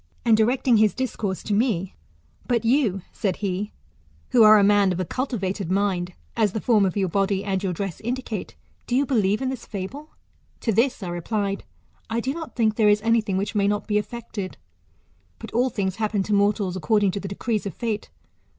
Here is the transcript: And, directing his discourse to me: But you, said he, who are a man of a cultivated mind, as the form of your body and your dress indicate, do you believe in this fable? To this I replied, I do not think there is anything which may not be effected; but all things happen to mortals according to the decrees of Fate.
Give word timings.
And, 0.25 0.35
directing 0.35 0.77
his 0.77 0.95
discourse 0.95 1.43
to 1.43 1.53
me: 1.53 1.95
But 2.47 2.65
you, 2.65 3.03
said 3.13 3.35
he, 3.35 3.71
who 4.29 4.41
are 4.41 4.57
a 4.57 4.63
man 4.63 4.91
of 4.91 4.99
a 4.99 5.05
cultivated 5.05 5.69
mind, 5.69 6.15
as 6.35 6.53
the 6.53 6.59
form 6.59 6.87
of 6.87 6.97
your 6.97 7.07
body 7.07 7.43
and 7.43 7.61
your 7.61 7.71
dress 7.71 8.01
indicate, 8.01 8.55
do 8.87 8.95
you 8.95 9.05
believe 9.05 9.43
in 9.43 9.49
this 9.49 9.67
fable? 9.67 10.09
To 10.61 10.71
this 10.73 11.03
I 11.03 11.09
replied, 11.09 11.65
I 12.09 12.19
do 12.19 12.33
not 12.33 12.55
think 12.55 12.77
there 12.77 12.89
is 12.89 13.03
anything 13.03 13.37
which 13.37 13.53
may 13.53 13.67
not 13.67 13.85
be 13.85 13.99
effected; 13.99 14.57
but 15.37 15.51
all 15.53 15.69
things 15.69 15.97
happen 15.97 16.23
to 16.23 16.33
mortals 16.33 16.75
according 16.75 17.11
to 17.11 17.19
the 17.19 17.27
decrees 17.27 17.67
of 17.67 17.75
Fate. 17.75 18.09